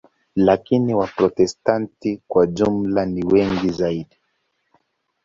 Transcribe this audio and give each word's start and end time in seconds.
Lakini 0.35 0.93
Waprotestanti 0.93 2.21
kwa 2.27 2.47
jumla 2.47 3.05
ni 3.05 3.23
wengi 3.23 3.69
zaidi. 3.71 4.17